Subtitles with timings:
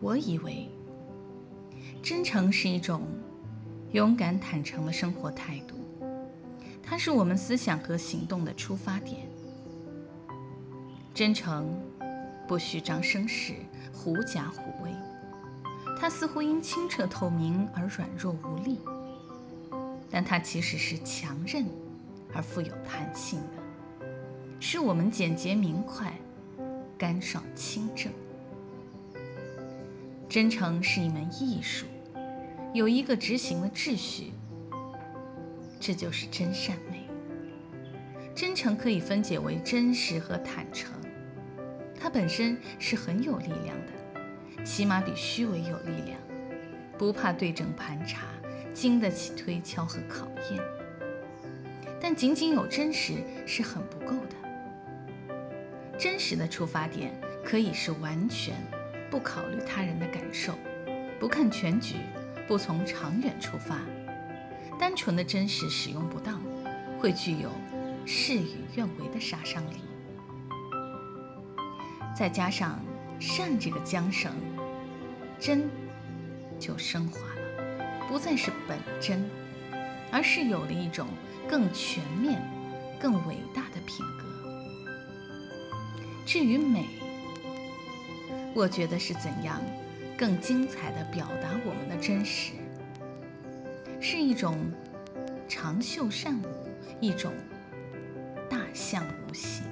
[0.00, 0.66] 我以为，
[2.02, 3.02] 真诚是一种
[3.92, 5.74] 勇敢坦诚的生活态度，
[6.82, 9.28] 它是我们思想和行动的出发点。
[11.12, 11.78] 真诚
[12.48, 13.52] 不虚张声势、
[13.92, 14.90] 狐假虎威，
[15.98, 18.78] 它似乎因清澈透明而软弱无力，
[20.10, 21.66] 但它其实是强韧
[22.32, 24.06] 而富有弹性的，
[24.58, 26.10] 是我们简洁明快、
[26.96, 28.10] 干爽清正。
[30.30, 31.86] 真诚是一门艺术，
[32.72, 34.30] 有一个执行的秩序，
[35.80, 37.00] 这就是真善美。
[38.32, 40.92] 真诚可以分解为真实和坦诚，
[41.98, 46.16] 它本身是很有力量的，起码比虚伪有力量，
[46.96, 48.28] 不怕对症盘查，
[48.72, 50.62] 经得起推敲和考验。
[52.00, 55.34] 但仅仅有真实是很不够的，
[55.98, 58.54] 真实的出发点可以是完全。
[59.10, 60.54] 不考虑他人的感受，
[61.18, 61.96] 不看全局，
[62.46, 63.80] 不从长远出发，
[64.78, 66.40] 单纯的真实使用不当，
[66.98, 67.50] 会具有
[68.06, 69.80] 事与愿违的杀伤力。
[72.16, 72.78] 再加上
[73.18, 74.32] 善这个缰绳，
[75.40, 75.68] 真
[76.58, 79.28] 就升华了，不再是本真，
[80.12, 81.08] 而是有了一种
[81.48, 82.40] 更全面、
[83.00, 84.24] 更伟大的品格。
[86.24, 86.86] 至于美。
[88.54, 89.60] 我觉得是怎样
[90.18, 92.52] 更精彩的表达我们的真实，
[94.00, 94.58] 是一种
[95.48, 96.46] 长袖善舞，
[97.00, 97.32] 一种
[98.48, 99.62] 大象无形。